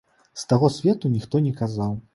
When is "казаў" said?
1.63-1.99